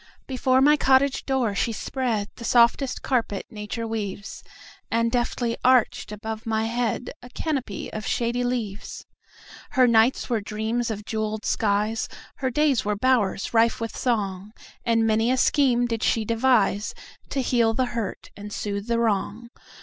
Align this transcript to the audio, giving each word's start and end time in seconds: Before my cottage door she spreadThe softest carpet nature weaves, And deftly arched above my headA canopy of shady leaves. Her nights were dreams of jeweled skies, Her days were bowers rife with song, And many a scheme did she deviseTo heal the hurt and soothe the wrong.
Before 0.25 0.61
my 0.61 0.77
cottage 0.77 1.27
door 1.27 1.53
she 1.53 1.71
spreadThe 1.71 2.43
softest 2.43 3.03
carpet 3.03 3.45
nature 3.51 3.85
weaves, 3.85 4.43
And 4.89 5.11
deftly 5.11 5.57
arched 5.63 6.11
above 6.11 6.47
my 6.47 6.65
headA 6.65 7.11
canopy 7.35 7.93
of 7.93 8.07
shady 8.07 8.43
leaves. 8.43 9.05
Her 9.73 9.85
nights 9.87 10.27
were 10.27 10.41
dreams 10.41 10.89
of 10.89 11.05
jeweled 11.05 11.45
skies, 11.45 12.09
Her 12.37 12.49
days 12.49 12.83
were 12.83 12.95
bowers 12.95 13.53
rife 13.53 13.79
with 13.79 13.95
song, 13.95 14.53
And 14.83 15.05
many 15.05 15.29
a 15.29 15.37
scheme 15.37 15.85
did 15.85 16.01
she 16.01 16.25
deviseTo 16.25 16.95
heal 17.43 17.75
the 17.75 17.85
hurt 17.93 18.31
and 18.35 18.51
soothe 18.51 18.87
the 18.87 18.97
wrong. 18.97 19.51